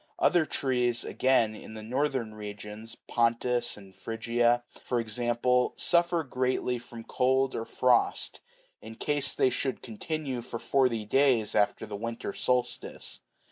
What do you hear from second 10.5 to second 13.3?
forty days after the winter solstice.